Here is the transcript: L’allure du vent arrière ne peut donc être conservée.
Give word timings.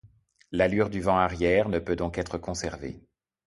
L’allure 0.51 0.89
du 0.89 0.99
vent 0.99 1.17
arrière 1.19 1.69
ne 1.69 1.77
peut 1.77 1.95
donc 1.95 2.17
être 2.17 2.39
conservée. 2.39 3.03